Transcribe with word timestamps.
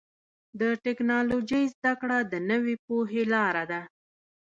د 0.59 0.61
ټکنالوجۍ 0.85 1.63
زدهکړه 1.73 2.17
د 2.31 2.33
نوې 2.49 2.75
پوهې 2.85 3.23
لاره 3.33 3.63
ده. 3.71 3.81